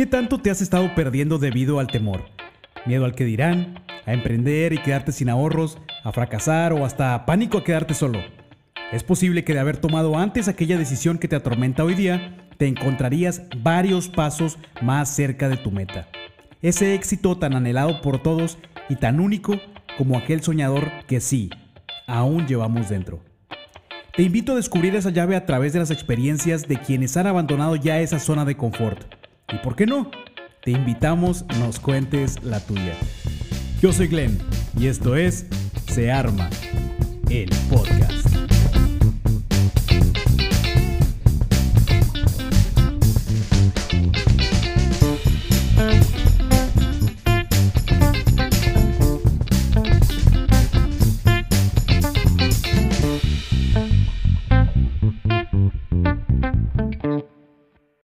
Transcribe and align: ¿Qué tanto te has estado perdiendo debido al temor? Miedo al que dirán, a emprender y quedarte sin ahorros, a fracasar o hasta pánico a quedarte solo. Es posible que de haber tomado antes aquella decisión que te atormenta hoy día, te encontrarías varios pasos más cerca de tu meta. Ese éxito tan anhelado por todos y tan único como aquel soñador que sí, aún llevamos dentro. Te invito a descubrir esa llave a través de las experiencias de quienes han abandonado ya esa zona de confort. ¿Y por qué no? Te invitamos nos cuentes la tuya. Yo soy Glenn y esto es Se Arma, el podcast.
¿Qué 0.00 0.06
tanto 0.06 0.38
te 0.38 0.50
has 0.50 0.62
estado 0.62 0.94
perdiendo 0.94 1.36
debido 1.36 1.78
al 1.78 1.88
temor? 1.88 2.22
Miedo 2.86 3.04
al 3.04 3.14
que 3.14 3.26
dirán, 3.26 3.84
a 4.06 4.14
emprender 4.14 4.72
y 4.72 4.78
quedarte 4.78 5.12
sin 5.12 5.28
ahorros, 5.28 5.76
a 6.04 6.10
fracasar 6.10 6.72
o 6.72 6.86
hasta 6.86 7.26
pánico 7.26 7.58
a 7.58 7.64
quedarte 7.64 7.92
solo. 7.92 8.18
Es 8.92 9.04
posible 9.04 9.44
que 9.44 9.52
de 9.52 9.60
haber 9.60 9.76
tomado 9.76 10.16
antes 10.16 10.48
aquella 10.48 10.78
decisión 10.78 11.18
que 11.18 11.28
te 11.28 11.36
atormenta 11.36 11.84
hoy 11.84 11.92
día, 11.92 12.34
te 12.56 12.66
encontrarías 12.66 13.42
varios 13.58 14.08
pasos 14.08 14.56
más 14.80 15.10
cerca 15.10 15.50
de 15.50 15.58
tu 15.58 15.70
meta. 15.70 16.08
Ese 16.62 16.94
éxito 16.94 17.36
tan 17.36 17.52
anhelado 17.52 18.00
por 18.00 18.22
todos 18.22 18.56
y 18.88 18.96
tan 18.96 19.20
único 19.20 19.60
como 19.98 20.16
aquel 20.16 20.42
soñador 20.42 20.90
que 21.08 21.20
sí, 21.20 21.50
aún 22.06 22.46
llevamos 22.46 22.88
dentro. 22.88 23.20
Te 24.16 24.22
invito 24.22 24.52
a 24.52 24.56
descubrir 24.56 24.96
esa 24.96 25.10
llave 25.10 25.36
a 25.36 25.44
través 25.44 25.74
de 25.74 25.80
las 25.80 25.90
experiencias 25.90 26.66
de 26.66 26.78
quienes 26.78 27.18
han 27.18 27.26
abandonado 27.26 27.76
ya 27.76 28.00
esa 28.00 28.18
zona 28.18 28.46
de 28.46 28.56
confort. 28.56 29.19
¿Y 29.52 29.58
por 29.58 29.76
qué 29.76 29.86
no? 29.86 30.10
Te 30.62 30.70
invitamos 30.70 31.44
nos 31.58 31.80
cuentes 31.80 32.42
la 32.42 32.60
tuya. 32.60 32.94
Yo 33.80 33.92
soy 33.92 34.08
Glenn 34.08 34.38
y 34.78 34.86
esto 34.86 35.16
es 35.16 35.46
Se 35.88 36.12
Arma, 36.12 36.48
el 37.30 37.50
podcast. 37.70 38.19